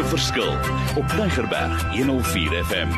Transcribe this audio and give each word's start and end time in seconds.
'n 0.00 0.04
verskil 0.04 0.52
op 0.96 1.12
Neigerberg 1.16 1.82
104 1.92 2.64
FM. 2.64 2.88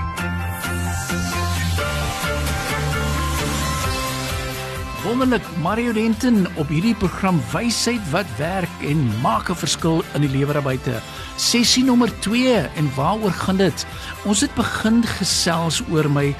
Wonderlik 5.04 5.42
Mario 5.62 5.92
Denton 5.92 6.46
op 6.54 6.68
hierdie 6.68 6.94
program 6.94 7.40
wysheid 7.52 8.10
wat 8.10 8.26
werk 8.36 8.70
en 8.86 9.20
maak 9.20 9.50
'n 9.50 9.54
verskil 9.54 10.04
in 10.14 10.20
die 10.20 10.30
lewer 10.30 10.62
buite. 10.62 11.00
Sessie 11.36 11.84
nommer 11.84 12.18
2 12.20 12.54
en 12.54 12.94
waaroor 12.94 13.30
gaan 13.30 13.56
dit? 13.56 13.86
Ons 14.24 14.40
het 14.40 14.54
begin 14.54 15.02
gesels 15.02 15.82
oor 15.90 16.10
my 16.10 16.34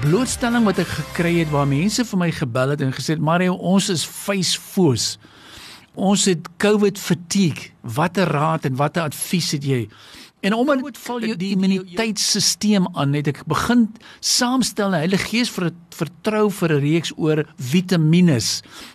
blootstelling 0.00 0.64
wat 0.64 0.78
ek 0.78 0.88
gekry 0.88 1.38
het 1.38 1.50
waar 1.50 1.66
mense 1.66 2.04
vir 2.04 2.18
my 2.18 2.30
gebel 2.30 2.68
het 2.68 2.80
en 2.80 2.92
gesê 2.92 3.14
het 3.14 3.20
Mario, 3.20 3.54
ons 3.54 3.88
is 3.88 4.04
facefoos. 4.04 5.18
Ons 5.98 6.28
het 6.30 6.46
COVID 6.62 6.98
fatigue. 6.98 7.72
Watter 7.82 8.30
raad 8.30 8.68
en 8.68 8.76
watter 8.78 9.02
advies 9.02 9.50
het 9.56 9.64
jy? 9.66 9.80
En 10.46 10.54
omdat 10.54 10.84
dit 10.84 10.98
val 10.98 11.24
jou 11.26 11.34
die 11.36 11.50
immuniteitstelsel 11.56 12.84
aan, 12.94 13.16
het 13.18 13.26
ek 13.32 13.40
begin 13.50 13.88
saamstel 14.22 14.94
'n 14.94 15.02
Heilige 15.02 15.26
Gees 15.32 15.50
vir 15.50 15.72
vertrou 15.90 16.50
vir 16.50 16.72
'n 16.72 16.80
reeks 16.80 17.12
oor 17.16 17.42
vitamiene. 17.58 18.38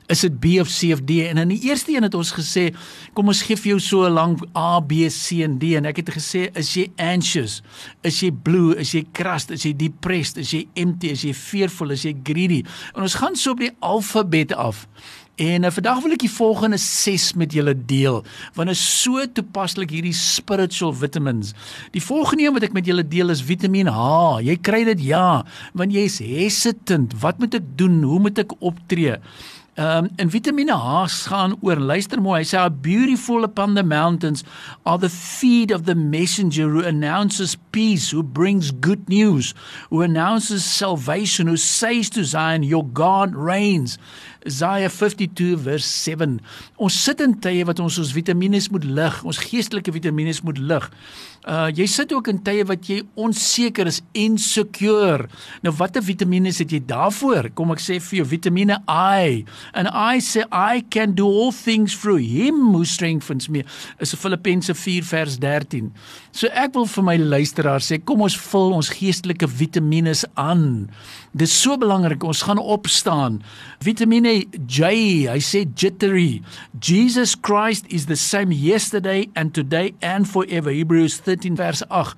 Is 0.08 0.20
dit 0.22 0.40
B 0.40 0.46
of 0.62 0.70
C 0.70 0.94
of 0.94 1.02
D? 1.04 1.10
En 1.28 1.38
in 1.38 1.48
die 1.48 1.60
eerste 1.68 1.92
een 1.92 2.04
het 2.04 2.14
ons 2.14 2.32
gesê, 2.32 2.74
kom 3.14 3.28
ons 3.28 3.42
gee 3.42 3.58
vir 3.58 3.68
jou 3.68 3.80
so 3.80 4.10
lank 4.10 4.40
A, 4.56 4.80
B, 4.80 5.10
C 5.10 5.44
en 5.44 5.60
D 5.60 5.76
en 5.76 5.86
ek 5.86 5.98
het 5.98 6.10
gesê, 6.10 6.50
is 6.56 6.74
jy 6.74 6.92
anxious? 6.96 7.62
Is 8.02 8.20
jy 8.20 8.32
blue? 8.32 8.76
Is 8.78 8.92
jy 8.92 9.06
crushed? 9.12 9.52
Is 9.52 9.64
jy 9.64 9.76
depressed? 9.76 10.38
Is 10.38 10.52
jy 10.52 10.68
empty? 10.74 11.10
Is 11.10 11.24
jy 11.24 11.34
fearful? 11.34 11.92
Is 11.92 12.04
jy 12.04 12.16
greedy? 12.24 12.64
En 12.96 13.02
ons 13.02 13.16
gaan 13.16 13.36
so 13.36 13.52
op 13.52 13.60
die 13.60 13.72
alfabet 13.80 14.54
af. 14.54 14.88
En 15.36 15.64
uh, 15.66 15.70
vandag 15.74 16.04
wil 16.04 16.14
ek 16.14 16.22
die 16.28 16.30
volgende 16.30 16.78
6 16.78 17.32
met 17.42 17.56
julle 17.58 17.74
deel 17.74 18.20
want 18.54 18.70
is 18.70 18.82
so 18.86 19.18
toepaslik 19.34 19.90
hierdie 19.90 20.14
spiritual 20.14 20.94
vitamins. 20.94 21.56
Die 21.96 22.04
volgende 22.06 22.46
een 22.46 22.54
wat 22.54 22.68
ek 22.68 22.76
met 22.78 22.86
julle 22.86 23.02
deel 23.02 23.34
is 23.34 23.42
Vitamiin 23.42 23.90
H. 23.90 24.44
Jy 24.46 24.60
kry 24.62 24.84
dit 24.92 25.02
ja, 25.08 25.42
want 25.74 25.96
jy's 25.96 26.20
hesitant. 26.22 27.18
Wat 27.26 27.42
moet 27.42 27.58
ek 27.58 27.66
doen? 27.82 27.98
Hoe 28.06 28.20
moet 28.28 28.44
ek 28.46 28.54
optree? 28.62 29.18
Um, 29.76 30.10
en 30.16 30.30
Vitamiene 30.30 30.76
H 30.78 31.26
gaan 31.26 31.56
oor 31.62 31.80
luister 31.82 32.22
mooi 32.22 32.44
hy 32.44 32.46
sê 32.46 32.60
a 32.62 32.70
beautiful 32.70 33.42
upon 33.42 33.74
the 33.74 33.82
mountains 33.82 34.44
are 34.86 35.00
the 35.02 35.10
feet 35.10 35.74
of 35.74 35.88
the 35.88 35.96
messenger 35.96 36.70
who 36.70 36.86
announces 36.86 37.56
peace 37.72 38.12
who 38.14 38.22
brings 38.22 38.70
good 38.70 39.10
news 39.10 39.56
who 39.90 40.04
announces 40.06 40.64
salvation 40.64 41.48
who 41.48 41.58
says 41.58 42.12
to 42.12 42.24
Zion 42.24 42.62
your 42.62 42.86
God 42.86 43.34
reigns 43.34 43.98
Isaiah 44.46 44.90
52 44.90 45.56
vers 45.58 45.86
7. 45.86 46.40
Ons 46.78 46.96
sit 47.06 47.22
in 47.24 47.36
tye 47.42 47.64
wat 47.68 47.80
ons 47.84 47.98
ons 48.02 48.12
vitamiene 48.16 48.60
moet 48.74 48.86
lig, 48.86 49.20
ons 49.24 49.40
geestelike 49.40 49.94
vitamiene 49.96 50.34
moet 50.44 50.60
lig. 50.60 50.88
Uh 51.44 51.68
jy 51.76 51.88
sit 51.92 52.14
ook 52.16 52.30
in 52.32 52.40
tye 52.44 52.64
wat 52.68 52.88
jy 52.88 53.02
onseker 53.20 53.88
is, 53.90 54.02
insecure. 54.16 55.30
Nou 55.64 55.74
watter 55.80 56.04
vitamiene 56.04 56.52
het 56.56 56.72
jy 56.72 56.82
daarvoor? 56.88 57.52
Kom 57.56 57.74
ek 57.76 57.84
sê 57.84 58.00
vir 58.04 58.22
jou 58.22 58.28
vitamiene 58.36 58.80
I. 58.88 59.44
And 59.74 59.88
I 59.88 60.20
say 60.20 60.44
I 60.52 60.82
can 60.90 61.14
do 61.14 61.26
all 61.26 61.52
things 61.52 61.96
through 61.96 62.18
him 62.18 62.74
who 62.74 62.86
strengthens 62.86 63.50
me. 63.50 63.64
Is 64.00 64.14
Filippense 64.16 64.74
4 64.76 65.02
vers 65.02 65.38
13. 65.38 65.92
So 66.32 66.48
ek 66.54 66.76
wil 66.76 66.88
vir 66.90 67.06
my 67.06 67.18
luisteraars 67.18 67.92
sê, 67.92 68.00
kom 68.02 68.24
ons 68.26 68.36
vul 68.50 68.74
ons 68.78 68.90
geestelike 68.90 69.48
vitamiene 69.48 70.14
aan. 70.40 70.90
Dis 71.34 71.54
so 71.54 71.78
belangrik. 71.78 72.24
Ons 72.24 72.44
gaan 72.46 72.62
opstaan. 72.62 73.42
Vitamiene 73.84 74.44
J, 74.66 74.94
hy 75.30 75.40
sê 75.42 75.64
jittery. 75.66 76.42
Jesus 76.80 77.36
Christ 77.36 77.86
is 77.90 78.08
the 78.08 78.18
same 78.18 78.52
yesterday 78.52 79.30
and 79.36 79.54
today 79.54 79.94
and 80.02 80.30
forever. 80.30 80.72
Hebrews 80.72 81.20
13 81.22 81.56
vers 81.56 81.84
8 81.90 82.18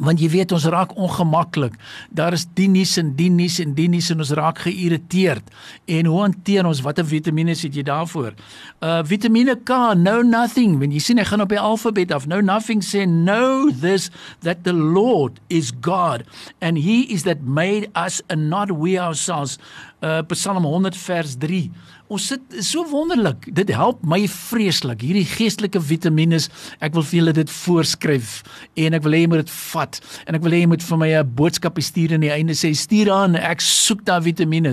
want 0.00 0.20
jy 0.22 0.28
weet 0.32 0.52
ons 0.56 0.64
raak 0.72 0.94
ongemaklik. 0.96 1.74
Daar 2.10 2.32
is 2.32 2.46
die 2.56 2.68
nuus 2.70 2.94
en 3.00 3.12
die 3.18 3.28
nuus 3.32 3.58
en 3.60 3.74
die 3.76 3.88
nuus 3.92 4.08
en 4.12 4.22
ons 4.24 4.32
raak 4.38 4.62
geïrriteerd. 4.64 5.52
En 5.92 6.08
hoe 6.08 6.20
hanteer 6.22 6.66
ons 6.68 6.80
watter 6.84 7.04
vitamiene 7.04 7.52
het 7.52 7.76
jy 7.76 7.84
daarvoor? 7.84 8.32
Uh 8.80 9.00
Vitamiene 9.04 9.56
K, 9.64 9.94
no 9.98 10.22
nothing. 10.22 10.78
When 10.80 10.94
jy 10.94 11.02
sien 11.02 11.20
hy 11.20 11.26
gaan 11.28 11.44
op 11.44 11.52
die 11.52 11.60
alfabet 11.60 12.12
af. 12.14 12.26
No 12.26 12.40
nothing 12.40 12.80
sê 12.84 13.04
know 13.06 13.70
this 13.70 14.08
that 14.40 14.64
the 14.64 14.72
Lord 14.72 15.40
is 15.48 15.72
God 15.80 16.24
and 16.60 16.78
he 16.78 17.02
is 17.12 17.24
that 17.28 17.42
made 17.44 17.90
us 17.94 18.22
and 18.28 18.48
not 18.48 18.72
we 18.72 18.98
ourselves. 18.98 19.58
Uh 20.02 20.18
Psalm 20.26 20.64
100 20.66 20.96
vers 20.98 21.36
3 21.38 21.70
ons 22.12 22.26
sit 22.32 22.56
so 22.64 22.84
wonderlik. 22.90 23.46
Dit 23.56 23.70
help 23.72 24.02
my 24.04 24.20
vreeslik. 24.28 25.02
Hierdie 25.04 25.24
geestelike 25.28 25.80
vitamiene, 25.80 26.40
ek 26.84 26.96
wil 26.96 27.04
vir 27.06 27.18
julle 27.18 27.34
dit 27.36 27.52
voorskryf 27.52 28.34
en 28.80 28.96
ek 28.98 29.04
wil 29.06 29.16
hê 29.16 29.22
jy 29.22 29.30
moet 29.32 29.42
dit 29.44 29.54
vat 29.54 29.98
en 30.26 30.38
ek 30.38 30.44
wil 30.44 30.56
hê 30.56 30.62
jy 30.62 30.70
moet 30.72 30.84
vir 30.88 31.00
my 31.00 31.08
'n 31.20 31.34
boodskap 31.38 31.80
stuur 31.82 32.14
aan 32.14 32.24
die 32.26 32.32
einde 32.32 32.54
sê 32.54 32.72
stuur 32.76 33.10
aan 33.12 33.36
ek 33.36 33.60
soek 33.60 34.04
daai 34.04 34.20
vitamiene. 34.20 34.72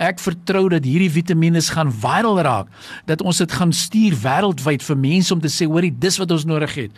Ek 0.00 0.18
vertrou 0.18 0.68
dat 0.68 0.84
hierdie 0.84 1.10
vitamiene 1.10 1.60
gaan 1.60 1.92
viral 1.92 2.40
raak. 2.42 2.68
Dat 3.06 3.22
ons 3.22 3.38
dit 3.38 3.52
gaan 3.52 3.72
stuur 3.72 4.14
wêreldwyd 4.14 4.82
vir 4.82 4.96
mense 4.96 5.34
om 5.34 5.40
te 5.40 5.48
sê 5.48 5.66
hoorie 5.66 5.92
dis 5.92 6.18
wat 6.18 6.30
ons 6.30 6.44
nodig 6.44 6.74
het. 6.74 6.90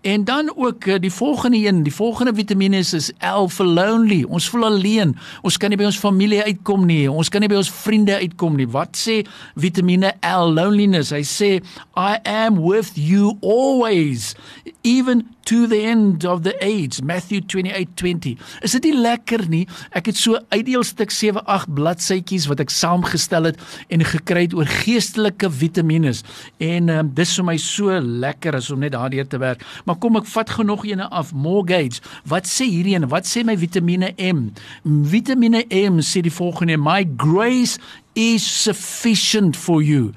En 0.00 0.24
dan 0.24 0.52
ook 0.56 0.84
eh, 0.84 1.00
die 1.00 1.12
volgende 1.12 1.56
een, 1.56 1.82
die 1.82 1.94
volgende 1.94 2.34
vitamiene 2.34 2.76
is 2.76 3.12
L 3.18 3.48
for 3.48 3.66
lonely. 3.66 4.24
Ons 4.28 4.48
voel 4.48 4.64
alleen. 4.64 5.16
Ons 5.42 5.56
kan 5.56 5.68
nie 5.68 5.78
by 5.78 5.88
ons 5.88 5.98
familie 5.98 6.42
uitkom 6.42 6.86
nie. 6.86 7.10
Ons 7.10 7.28
kan 7.28 7.42
nie 7.42 7.50
by 7.50 7.58
ons 7.58 7.70
vriende 7.70 8.14
uitkom 8.14 8.56
nie. 8.56 8.68
Wat 8.70 8.94
sê 8.96 9.20
Vitamiene 9.58 10.14
L 10.22 10.52
loneliness. 10.54 11.10
Hy 11.10 11.24
sê 11.26 11.50
I 11.98 12.20
am 12.22 12.62
with 12.62 12.94
you 12.94 13.34
always 13.42 14.34
even 14.86 15.26
to 15.48 15.66
the 15.66 15.80
end 15.88 16.24
of 16.28 16.42
the 16.44 16.52
age 16.60 17.00
Matthew 17.02 17.40
28:20 17.40 18.36
is 18.60 18.74
dit 18.76 18.84
nie 18.90 18.96
lekker 19.00 19.46
nie? 19.48 19.64
Ek 19.96 20.10
het 20.10 20.18
so 20.20 20.36
uitdeel 20.52 20.84
stuk 20.84 21.12
7 21.14 21.40
8 21.48 21.72
bladsytjies 21.72 22.48
wat 22.50 22.60
ek 22.60 22.72
saamgestel 22.74 23.48
het 23.48 23.62
en 23.88 24.04
gekry 24.04 24.44
het 24.44 24.56
oor 24.58 24.68
geestelike 24.84 25.48
vitamiene 25.48 26.12
en 26.64 26.92
um, 26.92 27.08
dis 27.16 27.32
vir 27.38 27.46
my 27.48 27.56
so 27.60 27.96
lekker 27.98 28.58
as 28.60 28.68
om 28.74 28.80
net 28.84 28.92
daardeur 28.92 29.26
te 29.28 29.40
werk. 29.40 29.64
Maar 29.88 29.98
kom 30.00 30.20
ek 30.20 30.28
vat 30.28 30.52
gou 30.56 30.66
nog 30.68 30.84
eene 30.88 31.08
af. 31.08 31.32
Mortgage 31.32 32.04
wat 32.28 32.48
sê 32.48 32.68
hierdie 32.68 32.98
een? 32.98 33.08
Wat 33.08 33.28
sê 33.28 33.44
my 33.44 33.56
vitamiene 33.56 34.12
M? 34.20 34.50
Vitamiene 34.84 35.64
M 35.72 36.02
sê 36.04 36.22
die 36.24 36.34
volgende. 36.34 36.76
My 36.76 37.06
grace 37.16 37.80
is 38.14 38.44
sufficient 38.44 39.56
for 39.56 39.80
you. 39.82 40.12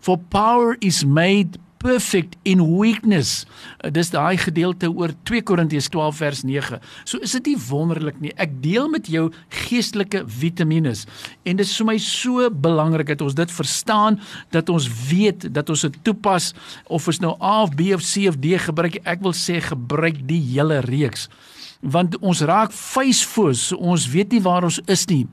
For 0.00 0.18
power 0.30 0.76
is 0.78 1.02
made 1.04 1.58
perfect 1.82 2.36
in 2.42 2.62
weakness. 2.78 3.44
Uh, 3.80 3.90
dis 3.94 4.10
daai 4.12 4.36
gedeelte 4.40 4.90
oor 4.90 5.14
2 5.28 5.42
Korintiërs 5.46 5.88
12 5.92 6.20
vers 6.20 6.42
9. 6.46 6.80
So 7.04 7.20
is 7.24 7.34
dit 7.38 7.52
nie 7.52 7.56
wonderlik 7.68 8.20
nie. 8.22 8.32
Ek 8.40 8.54
deel 8.64 8.88
met 8.92 9.10
jou 9.10 9.28
geestelike 9.66 10.24
vitamiene 10.26 10.76
en 10.86 11.58
dit 11.58 11.64
is 11.66 11.74
vir 11.80 11.88
my 11.88 11.96
so 12.02 12.46
belangrik 12.50 13.08
dat 13.10 13.24
ons 13.24 13.34
dit 13.34 13.52
verstaan 13.56 14.18
dat 14.54 14.68
ons 14.72 14.86
weet 15.08 15.48
dat 15.54 15.70
ons 15.72 15.86
dit 15.86 15.96
toepas 16.06 16.52
of 16.86 17.08
ons 17.10 17.22
nou 17.24 17.34
A 17.42 17.62
of 17.64 17.74
B 17.76 17.90
of 17.96 18.04
C 18.04 18.28
of 18.30 18.38
D 18.42 18.58
gebruik. 18.60 19.00
Ek 19.04 19.24
wil 19.24 19.34
sê 19.36 19.58
gebruik 19.64 20.22
die 20.28 20.40
hele 20.52 20.80
reeks. 20.86 21.26
Want 21.82 22.16
ons 22.22 22.44
raak 22.46 22.72
facefoos. 22.74 23.72
Ons 23.76 24.06
weet 24.12 24.36
nie 24.36 24.42
waar 24.44 24.66
ons 24.68 24.80
is 24.86 25.06
nie. 25.10 25.24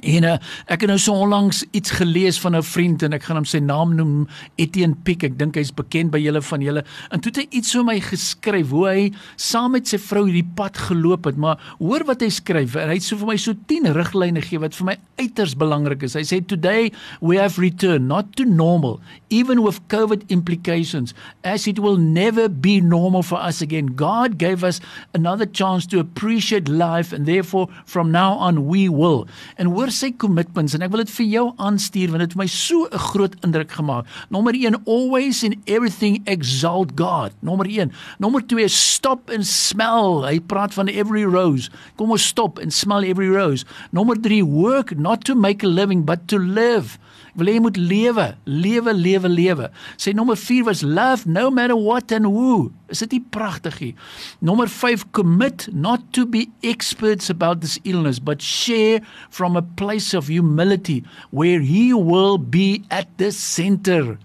En 0.00 0.24
uh, 0.24 0.36
ek 0.66 0.84
het 0.84 0.90
nou 0.90 0.98
so 1.00 1.12
onlangs 1.12 1.64
iets 1.76 1.90
gelees 1.98 2.40
van 2.40 2.56
'n 2.56 2.62
vriend 2.62 3.02
en 3.02 3.12
ek 3.12 3.22
gaan 3.22 3.36
hom 3.36 3.44
sy 3.44 3.58
naam 3.58 3.94
noem 3.94 4.28
Etienne 4.56 4.96
Pick. 5.02 5.24
Ek 5.24 5.38
dink 5.38 5.54
hy's 5.54 5.74
bekend 5.74 6.10
by 6.10 6.18
julle 6.18 6.42
van 6.42 6.60
julle. 6.60 6.84
En 7.10 7.20
toe 7.20 7.32
het 7.32 7.36
hy 7.36 7.46
iets 7.58 7.70
so 7.70 7.82
my 7.82 8.00
geskryf 8.00 8.70
hoe 8.70 8.86
hy 8.88 9.12
saam 9.36 9.72
met 9.72 9.88
sy 9.88 9.98
vrou 9.98 10.26
hierdie 10.26 10.50
pad 10.54 10.76
geloop 10.76 11.24
het. 11.24 11.36
Maar 11.36 11.58
hoor 11.78 12.04
wat 12.04 12.20
hy 12.20 12.28
skryf. 12.28 12.74
Hy 12.74 12.94
het 12.94 13.02
so 13.02 13.16
vir 13.16 13.26
my 13.26 13.36
so 13.36 13.52
10 13.66 13.92
riglyne 13.92 14.40
gegee 14.40 14.58
wat 14.58 14.74
vir 14.74 14.86
my 14.86 14.96
uiters 15.18 15.54
belangrik 15.56 16.02
is. 16.02 16.14
Hy 16.14 16.24
sê 16.24 16.40
today 16.46 16.92
we 17.20 17.36
have 17.36 17.58
returned 17.58 18.08
not 18.08 18.36
to 18.36 18.44
normal 18.44 19.00
even 19.30 19.62
with 19.62 19.86
covid 19.88 20.28
implications 20.28 21.14
as 21.44 21.66
it 21.66 21.78
will 21.78 21.96
never 21.96 22.48
be 22.48 22.80
normal 22.80 23.22
for 23.22 23.38
us 23.38 23.60
again. 23.60 23.86
God 23.86 24.38
gave 24.38 24.62
us 24.62 24.80
another 25.14 25.46
chance 25.46 25.86
to 25.86 25.98
appreciate 25.98 26.68
life 26.68 27.12
and 27.12 27.26
therefore 27.26 27.68
from 27.84 28.10
now 28.10 28.34
on 28.34 28.66
we 28.66 28.88
will. 28.88 29.26
And 29.58 29.74
hoor 29.86 29.94
sy 29.94 30.08
commitments 30.18 30.74
en 30.74 30.82
ek 30.82 30.90
wil 30.90 31.04
dit 31.04 31.10
vir 31.14 31.26
jou 31.30 31.42
aanstuur 31.62 32.10
want 32.10 32.24
dit 32.24 32.32
het 32.32 32.38
my 32.40 32.46
so 32.50 32.88
'n 32.90 32.98
groot 33.12 33.34
indruk 33.46 33.70
gemaak. 33.70 34.04
Nommer 34.34 34.52
1 34.52 34.82
always 34.84 35.44
in 35.44 35.54
everything 35.66 36.22
exalt 36.26 36.98
God. 36.98 37.30
Nommer 37.40 37.66
1. 37.70 37.92
Nommer 38.18 38.42
2 38.42 38.68
stop 38.68 39.30
and 39.30 39.46
smell. 39.46 40.26
Hy 40.26 40.40
praat 40.40 40.74
van 40.74 40.88
every 40.88 41.22
rose. 41.22 41.70
Kom 41.96 42.10
ons 42.10 42.26
stop 42.26 42.58
and 42.58 42.72
smell 42.72 43.04
every 43.04 43.28
rose. 43.28 43.64
Nommer 43.92 44.16
3 44.16 44.42
work 44.42 44.98
not 44.98 45.24
to 45.24 45.36
make 45.36 45.62
a 45.62 45.68
living 45.68 46.04
but 46.04 46.26
to 46.26 46.38
live 46.38 46.98
wil 47.36 47.50
jy 47.50 47.60
moet 47.60 47.76
lewe, 47.76 48.26
lewe, 48.44 48.92
lewe, 48.96 49.28
lewe. 49.28 49.68
Sy 50.00 50.14
nommer 50.16 50.38
4 50.40 50.64
was 50.64 50.82
love 50.82 51.26
no 51.26 51.50
matter 51.50 51.76
what 51.76 52.10
and 52.12 52.26
who. 52.26 52.72
Is 52.88 53.02
dit 53.02 53.16
nie 53.16 53.24
pragtig 53.34 53.80
nie? 53.82 53.94
Nommer 54.38 54.68
5 54.70 55.08
commit 55.16 55.66
not 55.72 56.04
to 56.14 56.26
be 56.26 56.46
experts 56.62 57.30
about 57.32 57.60
this 57.60 57.78
illness 57.82 58.20
but 58.22 58.42
share 58.42 59.02
from 59.30 59.56
a 59.56 59.62
place 59.62 60.14
of 60.14 60.30
humility 60.30 61.02
where 61.30 61.60
he 61.60 61.92
will 61.92 62.38
be 62.38 62.84
at 62.90 63.10
the 63.18 63.32
center. 63.32 64.18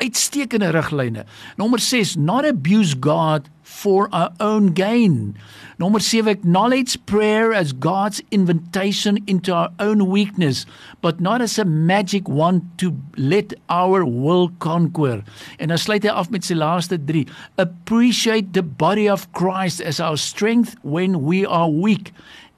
Uitstekende 0.00 0.70
riglyne. 0.72 1.26
Nommer 1.58 1.82
6 1.82 2.16
not 2.16 2.46
abuse 2.46 2.94
God 2.94 3.50
for 3.70 4.08
our 4.12 4.32
own 4.40 4.74
gain. 4.74 5.38
Nommer 5.78 6.00
7 6.00 6.28
acknowledge 6.28 6.98
prayer 7.06 7.54
as 7.54 7.72
God's 7.72 8.20
invitation 8.30 9.22
into 9.26 9.54
our 9.54 9.70
own 9.78 10.10
weakness, 10.10 10.66
but 11.00 11.20
not 11.20 11.40
as 11.40 11.56
a 11.58 11.64
magic 11.64 12.28
wand 12.28 12.62
to 12.78 12.92
let 13.16 13.54
our 13.70 14.04
will 14.04 14.50
conquer. 14.58 15.22
En 15.56 15.70
dan 15.70 15.78
sluit 15.78 16.04
hy 16.04 16.10
af 16.10 16.28
met 16.34 16.44
sy 16.44 16.58
laaste 16.58 16.98
3. 16.98 17.24
Appreciate 17.62 18.52
the 18.52 18.66
body 18.66 19.08
of 19.08 19.30
Christ 19.32 19.80
as 19.80 20.02
our 20.02 20.18
strength 20.18 20.74
when 20.82 21.22
we 21.22 21.46
are 21.46 21.70
weak. 21.70 22.12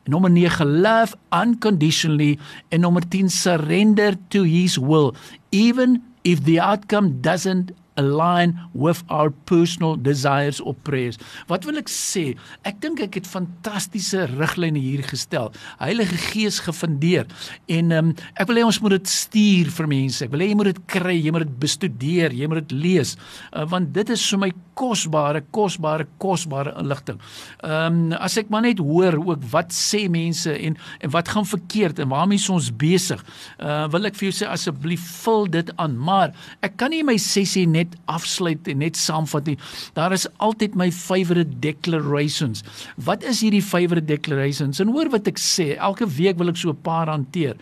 Nommer 0.09 0.32
9 0.32 0.82
love 0.82 1.14
unconditionally 1.31 2.41
en 2.73 2.81
nommer 2.82 3.05
10 3.06 3.29
surrender 3.31 4.17
to 4.32 4.43
his 4.43 4.81
will 4.81 5.14
even 5.53 6.03
if 6.25 6.43
the 6.43 6.59
outcome 6.59 7.20
doesn't 7.20 7.70
align 8.02 8.56
with 8.75 9.02
our 9.08 9.31
personal 9.49 9.96
desires 9.96 10.60
or 10.60 10.75
prayers. 10.87 11.19
Wat 11.50 11.66
wil 11.69 11.81
ek 11.81 11.90
sê? 11.93 12.32
Ek 12.69 12.81
dink 12.82 13.02
ek 13.04 13.20
het 13.20 13.28
fantastiese 13.28 14.26
riglyne 14.34 14.81
hier 14.82 15.04
gestel. 15.06 15.52
Heilige 15.81 16.19
Gees 16.28 16.60
gefundeer 16.66 17.28
en 17.70 17.94
um, 17.96 18.12
ek 18.34 18.50
wil 18.50 18.62
hê 18.62 18.66
ons 18.66 18.81
moet 18.84 18.96
dit 18.99 19.12
stuur 19.12 19.72
vir 19.78 19.90
mense. 19.90 20.25
Ek 20.26 20.34
wil 20.34 20.44
hê 20.44 20.50
jy 20.50 20.58
moet 20.58 20.72
dit 20.72 20.82
kry, 20.90 21.16
jy 21.19 21.34
moet 21.34 21.46
dit 21.46 21.56
bestudeer, 21.62 22.37
jy 22.37 22.50
moet 22.50 22.62
dit 22.64 22.76
lees. 22.84 23.16
Uh, 23.52 23.66
want 23.70 23.93
dit 23.94 24.12
is 24.12 24.26
vir 24.32 24.43
my 24.46 24.50
kosbare, 24.78 25.43
kosbare, 25.54 26.06
kosbare 26.22 26.75
inligting. 26.81 27.20
Ehm 27.62 28.00
um, 28.12 28.19
as 28.22 28.37
ek 28.38 28.50
maar 28.52 28.64
net 28.64 28.81
hoor 28.82 29.16
ook 29.19 29.43
wat 29.52 29.72
sê 29.75 30.04
mense 30.12 30.50
en 30.52 30.76
en 31.00 31.12
wat 31.14 31.28
gaan 31.32 31.46
verkeerd 31.49 32.00
en 32.02 32.10
waarmee 32.12 32.40
is 32.40 32.49
ons 32.52 32.70
besig? 32.70 33.20
Uh 33.58 33.84
wil 33.93 34.08
ek 34.08 34.16
vir 34.19 34.31
jou 34.31 34.37
sê 34.43 34.49
asseblief 34.50 35.04
vul 35.25 35.49
dit 35.52 35.72
aan. 35.82 35.96
Maar 35.99 36.32
ek 36.64 36.76
kan 36.81 36.93
nie 36.94 37.02
my 37.06 37.19
sessie 37.20 37.66
net 37.69 37.92
net 37.93 38.00
afsluit 38.11 38.69
en 38.69 38.79
net 38.83 38.97
saamvat 38.97 39.53
nie. 39.53 39.59
Daar 39.97 40.12
is 40.12 40.27
altyd 40.39 40.75
my 40.75 40.91
favorite 40.91 41.61
declarations. 41.61 42.62
Wat 42.97 43.23
is 43.25 43.43
hierdie 43.43 43.62
favorite 43.62 44.06
declarations? 44.06 44.81
En 44.81 44.93
hoor 44.93 45.11
wat 45.12 45.29
ek 45.29 45.41
sê. 45.41 45.77
Elke 45.79 46.06
week 46.09 46.39
wil 46.39 46.49
ek 46.49 46.56
so 46.56 46.71
'n 46.71 46.83
paar 46.83 47.09
hanteer. 47.09 47.56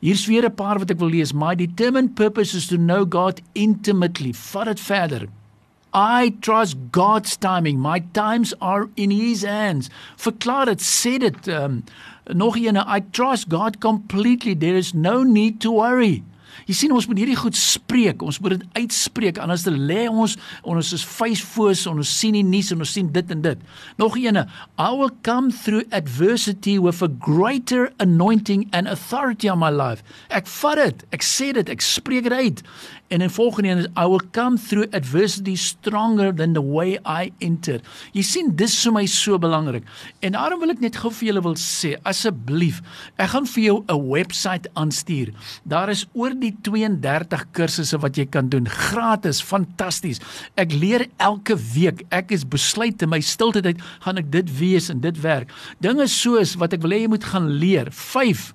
Hier's 0.00 0.26
weer 0.26 0.44
'n 0.44 0.54
paar 0.54 0.78
wat 0.78 0.90
ek 0.90 0.98
wil 0.98 1.10
lees. 1.10 1.32
My 1.32 1.54
determined 1.54 2.14
purpose 2.14 2.54
is 2.54 2.66
to 2.66 2.76
know 2.76 3.04
God 3.04 3.40
intimately. 3.54 4.32
Vat 4.32 4.66
dit 4.66 4.80
verder. 4.80 5.28
I 5.94 6.34
trust 6.40 6.76
God's 6.90 7.36
timing. 7.36 7.78
My 7.78 8.00
times 8.12 8.52
are 8.60 8.88
in 8.96 9.10
his 9.10 9.44
hands. 9.44 9.90
Verklaar 10.16 10.66
dit, 10.66 10.80
sê 10.80 11.18
dit 11.18 11.48
um, 11.48 11.84
nog 12.34 12.56
eene. 12.56 12.84
I 12.86 13.00
trust 13.12 13.48
God 13.48 13.78
completely. 13.80 14.54
There 14.54 14.76
is 14.76 14.92
no 14.92 15.22
need 15.22 15.60
to 15.60 15.70
worry. 15.70 16.22
Jy 16.68 16.74
sien 16.78 16.94
ons 16.94 17.06
moet 17.10 17.18
hierdie 17.20 17.38
goed 17.38 17.56
spreek. 17.58 18.22
Ons 18.22 18.40
moet 18.40 18.56
dit 18.56 18.64
uitspreek 18.84 19.38
anders 19.42 19.64
dan 19.66 19.78
lê 19.88 20.06
ons 20.08 20.36
ons 20.62 20.92
is 20.96 21.04
facefoos 21.04 21.86
ons 21.90 22.14
sien 22.20 22.36
die 22.36 22.44
nuus 22.46 22.72
en 22.72 22.82
ons 22.84 22.94
sien 22.96 23.10
dit 23.12 23.30
en 23.34 23.44
dit. 23.44 23.64
Nog 24.00 24.18
eene, 24.20 24.46
I 24.78 24.90
will 24.96 25.12
come 25.26 25.52
through 25.52 25.84
adversity 25.92 26.78
with 26.78 27.02
a 27.02 27.08
greater 27.08 27.90
anointing 27.98 28.68
and 28.72 28.88
authority 28.88 29.48
on 29.48 29.58
my 29.58 29.70
life. 29.70 30.04
Ek 30.30 30.48
vat 30.60 30.80
dit, 30.80 31.06
ek 31.14 31.26
sê 31.26 31.52
dit, 31.56 31.70
ek 31.70 31.84
spreek 31.84 32.28
dit 32.28 32.32
uit. 32.34 32.64
En 33.14 33.20
in 33.20 33.30
volgende 33.30 33.68
een 33.68 33.78
is 33.78 33.90
I 34.00 34.06
will 34.08 34.22
come 34.32 34.58
through 34.58 34.88
adversity 34.90 35.56
stronger 35.56 36.34
than 36.34 36.52
the 36.52 36.64
way 36.64 36.98
I 37.04 37.32
entered. 37.38 37.84
Jy 38.16 38.24
sien 38.26 38.54
dis 38.56 38.74
vir 38.82 38.94
my 38.96 39.04
so 39.10 39.38
belangrik. 39.38 39.84
En 40.24 40.34
daarom 40.34 40.62
wil 40.62 40.72
ek 40.72 40.80
net 40.82 40.96
gou 40.98 41.12
vir 41.12 41.28
julle 41.28 41.44
wil 41.44 41.56
sê 41.60 41.94
asseblief, 42.08 42.80
ek 43.20 43.34
gaan 43.34 43.46
vir 43.46 43.64
jou 43.64 43.76
'n 43.86 44.00
webwerf 44.08 44.66
aanstuur. 44.74 45.32
Daar 45.64 45.90
is 45.90 46.06
oor 46.12 46.34
die 46.44 46.54
32 46.66 47.46
kursusse 47.56 48.00
wat 48.02 48.18
jy 48.20 48.26
kan 48.30 48.50
doen 48.52 48.68
gratis 48.70 49.42
fantasties. 49.44 50.22
Ek 50.60 50.74
leer 50.74 51.06
elke 51.22 51.56
week. 51.74 52.04
Ek 52.14 52.34
is 52.34 52.46
besluit 52.48 53.02
in 53.02 53.12
my 53.12 53.22
stilte 53.24 53.64
tyd 53.64 53.80
gaan 54.04 54.20
ek 54.20 54.30
dit 54.34 54.52
wees 54.58 54.90
en 54.92 55.00
dit 55.04 55.22
werk? 55.24 55.52
Dinge 55.84 56.06
soos 56.10 56.56
wat 56.60 56.76
ek 56.76 56.84
wil 56.84 56.96
hê 56.96 57.04
jy 57.04 57.14
moet 57.16 57.32
gaan 57.32 57.50
leer. 57.60 57.90
5 57.90 58.52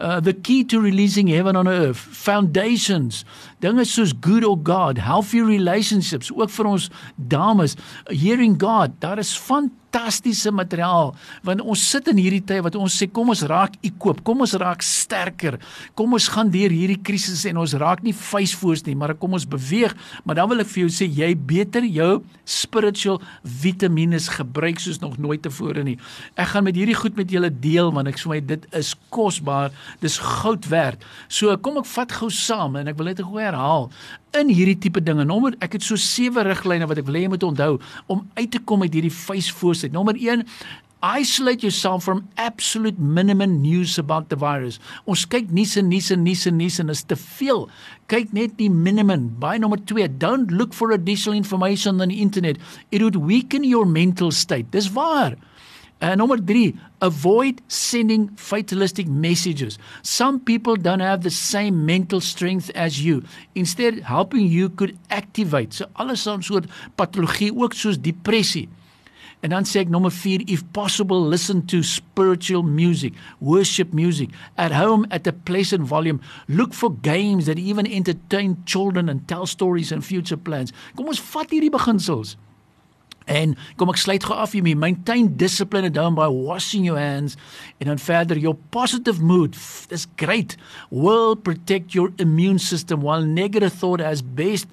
Uh, 0.00 0.18
the 0.18 0.32
key 0.32 0.64
to 0.64 0.80
releasing 0.80 1.26
heaven 1.26 1.54
on 1.54 1.68
earth. 1.68 1.98
Foundations. 1.98 3.22
Dinge 3.60 3.84
soos 3.84 4.14
good 4.18 4.44
or 4.48 4.56
god 4.56 4.96
healthy 4.96 5.42
relationships 5.44 6.30
ook 6.32 6.48
vir 6.48 6.68
ons 6.70 6.86
dames. 7.16 7.76
Hearing 8.08 8.56
god 8.56 8.96
daar 9.04 9.20
is 9.20 9.34
van 9.44 9.68
fantastiese 9.90 10.50
materiaal 10.54 11.14
want 11.46 11.62
ons 11.62 11.82
sit 11.90 12.08
in 12.10 12.18
hierdie 12.20 12.42
tyd 12.46 12.62
wat 12.62 12.76
ons 12.78 12.94
sê 12.94 13.08
kom 13.10 13.30
ons 13.32 13.42
raak 13.48 13.74
ekoop, 13.86 14.22
kom 14.24 14.42
ons 14.44 14.54
raak 14.60 14.82
sterker. 14.84 15.58
Kom 15.98 16.14
ons 16.14 16.28
gaan 16.30 16.50
deur 16.50 16.70
hierdie 16.70 16.98
krisis 17.02 17.44
en 17.48 17.58
ons 17.60 17.74
raak 17.80 18.02
nie 18.04 18.14
vuisvoors 18.14 18.84
nie, 18.86 18.94
maar 18.94 19.14
kom 19.18 19.34
ons 19.34 19.46
beweeg. 19.48 19.94
Maar 20.24 20.40
dan 20.40 20.50
wil 20.50 20.62
ek 20.62 20.70
vir 20.70 20.82
jou 20.84 20.92
sê 20.94 21.08
jy 21.08 21.32
beter 21.34 21.86
jou 21.86 22.20
spiritual 22.44 23.20
vitamiene 23.42 24.20
gebruik 24.20 24.80
soos 24.82 25.00
nog 25.02 25.18
nooit 25.18 25.42
tevore 25.42 25.82
nie. 25.86 25.96
Ek 26.36 26.52
gaan 26.52 26.66
met 26.66 26.78
hierdie 26.78 26.98
goed 26.98 27.16
met 27.18 27.30
julle 27.30 27.50
deel 27.50 27.90
want 27.94 28.10
ek 28.10 28.20
sê 28.20 28.30
my 28.30 28.40
dit 28.44 28.66
is 28.76 28.92
kosbaar. 29.14 29.74
Dis 30.04 30.20
goud 30.22 30.68
werd. 30.70 31.02
So 31.28 31.54
kom 31.62 31.80
ek 31.80 31.88
vat 31.90 32.18
gou 32.20 32.30
saam 32.34 32.78
en 32.78 32.90
ek 32.90 32.98
wil 32.98 33.10
net 33.10 33.22
gou 33.24 33.40
herhaal 33.40 33.88
in 34.38 34.52
hierdie 34.52 34.78
tipe 34.78 35.02
dinge. 35.02 35.24
Nommer 35.26 35.56
ek 35.64 35.78
het 35.78 35.86
so 35.86 35.98
sewe 36.00 36.44
riglyne 36.46 36.88
wat 36.90 37.00
ek 37.00 37.08
wil 37.08 37.18
hê 37.18 37.24
jy 37.26 37.32
moet 37.32 37.46
onthou 37.46 37.72
om 38.12 38.22
uit 38.38 38.50
te 38.50 38.62
kom 38.62 38.84
uit 38.86 38.94
hierdie 38.94 39.14
vuisvoorsit. 39.14 39.94
Nommer 39.96 40.18
1 40.18 40.46
Isolate 41.00 41.62
yourself 41.62 42.04
from 42.04 42.28
absolute 42.36 42.98
minimum 42.98 43.62
news 43.62 43.96
about 43.96 44.28
the 44.28 44.36
virus. 44.36 44.76
Ons 45.08 45.24
kyk 45.24 45.48
nuus 45.48 45.72
en 45.80 45.88
nuus 45.88 46.10
en 46.12 46.20
nuus 46.20 46.44
en 46.44 46.58
nuus 46.60 46.76
en 46.82 46.92
is 46.92 47.00
te 47.08 47.16
veel. 47.16 47.70
Kyk 48.12 48.34
net 48.36 48.58
die 48.58 48.68
minimum. 48.68 49.30
By 49.40 49.56
nommer 49.56 49.80
2, 49.80 50.20
don't 50.20 50.52
look 50.52 50.76
for 50.76 50.92
additional 50.92 51.38
information 51.38 52.02
on 52.04 52.12
the 52.12 52.20
internet. 52.20 52.60
It 52.92 53.00
would 53.00 53.16
weaken 53.16 53.64
your 53.64 53.88
mental 53.88 54.28
state. 54.30 54.68
Dis 54.76 54.92
waar. 54.92 55.38
Uh, 56.00 56.14
number 56.14 56.38
3 56.38 56.74
avoid 57.02 57.60
sending 57.68 58.28
fatalistic 58.36 59.06
messages. 59.06 59.78
Some 60.02 60.40
people 60.40 60.76
don't 60.76 61.00
have 61.00 61.22
the 61.22 61.30
same 61.30 61.84
mental 61.84 62.20
strength 62.20 62.70
as 62.74 63.04
you. 63.04 63.22
Instead 63.54 64.00
helping 64.00 64.46
you 64.46 64.70
could 64.70 64.96
activate. 65.10 65.74
So 65.74 65.86
alles 65.94 66.26
'n 66.26 66.42
soort 66.42 66.66
patologie 66.96 67.52
ook 67.54 67.74
soos 67.74 68.00
depressie. 68.00 68.68
En 69.40 69.50
dan 69.50 69.64
sê 69.64 69.80
ek 69.80 69.88
nommer 69.88 70.10
4 70.10 70.42
if 70.46 70.64
possible 70.72 71.20
listen 71.28 71.64
to 71.66 71.82
spiritual 71.82 72.62
music 72.62 73.14
worship 73.38 73.92
music. 73.92 74.30
At 74.56 74.72
home 74.72 75.06
at 75.10 75.26
a 75.26 75.32
pleasant 75.32 75.88
volume 75.88 76.20
look 76.46 76.74
for 76.74 76.92
games 77.02 77.44
that 77.44 77.58
even 77.58 77.86
entertain 77.86 78.56
children 78.64 79.08
and 79.08 79.26
tell 79.26 79.46
stories 79.46 79.92
and 79.92 80.04
future 80.04 80.36
plans. 80.36 80.72
Kom 80.94 81.06
ons 81.06 81.20
vat 81.20 81.50
hierdie 81.50 81.72
beginsels 81.72 82.36
En 83.30 83.54
kom 83.78 83.92
ek 83.92 84.00
sluit 84.02 84.24
gou 84.26 84.34
af 84.42 84.52
hiermee. 84.56 84.76
Maintain 84.76 85.30
discipline 85.38 85.92
down 85.94 86.16
by 86.18 86.26
washing 86.26 86.84
your 86.84 86.98
hands 86.98 87.36
and 87.78 87.88
then 87.88 87.98
further 87.98 88.36
your 88.38 88.56
positive 88.74 89.22
mood. 89.22 89.54
This 89.88 90.06
great 90.18 90.56
will 90.90 91.36
protect 91.36 91.94
your 91.94 92.10
immune 92.18 92.58
system 92.58 93.02
while 93.06 93.22
negative 93.22 93.72
thought 93.72 94.00
has 94.00 94.22
best 94.22 94.66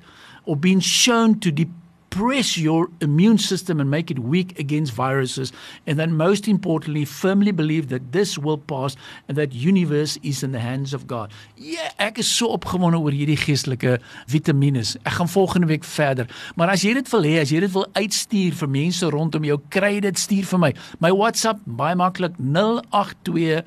or 0.46 0.58
been 0.58 0.80
shown 0.80 1.40
to 1.40 1.52
deplete 1.52 1.87
suppress 2.10 2.58
your 2.58 2.90
immune 3.02 3.38
system 3.38 3.80
and 3.80 3.90
make 3.90 4.10
it 4.10 4.20
weak 4.20 4.58
against 4.60 4.94
viruses 4.94 5.52
and 5.86 6.00
then 6.00 6.16
most 6.16 6.48
importantly 6.48 7.06
firmly 7.06 7.52
believe 7.52 7.90
that 7.90 8.12
this 8.12 8.38
will 8.38 8.58
pass 8.58 8.96
and 9.28 9.38
that 9.38 9.54
universe 9.54 10.18
is 10.24 10.44
in 10.44 10.52
the 10.52 10.60
hands 10.60 10.94
of 10.94 11.08
God. 11.08 11.32
Ja, 11.58 11.90
ek 12.00 12.18
is 12.18 12.28
so 12.28 12.50
opgewonde 12.56 13.00
oor 13.00 13.12
hierdie 13.12 13.38
geestelike 13.38 13.98
vitamiene. 14.32 14.84
Ek 15.04 15.18
gaan 15.20 15.30
volgende 15.30 15.68
week 15.68 15.84
verder. 15.84 16.28
Maar 16.56 16.76
as 16.76 16.86
jy 16.86 16.94
dit 16.98 17.12
wil 17.12 17.28
hê, 17.28 17.36
as 17.42 17.52
jy 17.52 17.62
dit 17.64 17.74
wil 17.74 17.88
uitstuur 17.98 18.58
vir 18.62 18.72
mense 18.78 19.12
rondom 19.14 19.48
jou, 19.48 19.60
kry 19.74 19.98
dit 20.04 20.20
stuur 20.20 20.48
vir 20.54 20.64
my. 20.64 20.72
My 21.04 21.12
WhatsApp 21.16 21.64
baie 21.66 21.98
maklik 21.98 22.38
082 22.40 23.64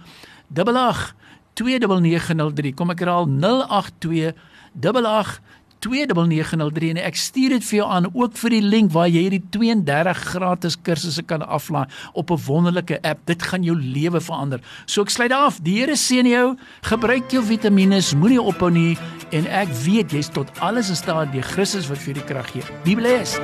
88 0.54 1.14
29903. 1.60 2.74
Kom 2.78 2.94
ek 2.94 3.04
herhaal 3.04 3.28
082 3.28 4.32
88 4.80 5.40
29903 5.80 6.90
en 6.94 7.00
ek 7.02 7.16
stuur 7.16 7.56
dit 7.56 7.64
vir 7.70 7.78
jou 7.80 7.88
aan 7.88 8.08
ook 8.12 8.36
vir 8.42 8.56
die 8.56 8.62
link 8.62 8.92
waar 8.92 9.08
jy 9.08 9.24
hierdie 9.26 9.42
32 9.56 10.24
gratis 10.32 10.76
kursusse 10.86 11.22
kan 11.22 11.42
aflaai 11.42 11.86
op 12.12 12.30
'n 12.30 12.42
wonderlike 12.46 13.00
app. 13.02 13.26
Dit 13.26 13.42
gaan 13.42 13.62
jou 13.62 13.76
lewe 13.76 14.20
verander. 14.20 14.60
So 14.86 15.02
ek 15.02 15.10
sluit 15.10 15.32
af. 15.32 15.60
Die 15.62 15.80
Here 15.80 15.96
seën 15.96 16.26
jou. 16.26 16.56
Gebruik 16.82 17.30
jou 17.30 17.42
vitamiene, 17.44 18.00
moenie 18.16 18.42
ophou 18.42 18.70
nie 18.70 18.98
en 19.30 19.46
ek 19.46 19.68
weet 19.84 20.10
jy's 20.12 20.28
tot 20.28 20.50
alles 20.60 20.88
in 20.88 20.96
staat 20.96 21.32
deur 21.32 21.42
Christus 21.42 21.88
wat 21.88 21.98
vir 21.98 22.14
jou 22.14 22.14
die 22.14 22.28
krag 22.34 22.50
gee. 22.52 22.62
Be 22.84 22.94
blessed. 22.94 23.40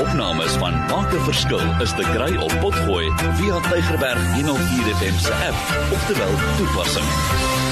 Opnames 0.00 0.56
van 0.58 0.74
Maak 0.90 1.12
'n 1.12 1.24
Verskil 1.24 1.62
is 1.80 1.92
te 1.92 2.02
kry 2.14 2.36
op 2.36 2.52
Potgooi 2.60 3.12
via 3.38 3.60
Tigerberg 3.70 4.34
104 4.34 4.94
FM 4.98 5.18
se 5.18 5.32
app 5.32 5.92
of 5.92 6.06
te 6.06 6.14
wel 6.18 6.34
toepassing. 6.56 7.63